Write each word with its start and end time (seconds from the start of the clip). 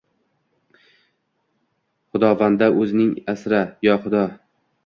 Xudovando, 2.13 2.73
o’zing 2.85 3.13
asra… 3.35 3.61
yo 3.89 3.93
xudo… 4.07 4.25